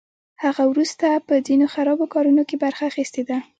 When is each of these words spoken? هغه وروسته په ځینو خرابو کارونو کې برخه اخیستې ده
هغه 0.43 0.63
وروسته 0.71 1.07
په 1.27 1.33
ځینو 1.47 1.65
خرابو 1.73 2.05
کارونو 2.13 2.43
کې 2.49 2.55
برخه 2.63 2.83
اخیستې 2.91 3.21
ده 3.29 3.37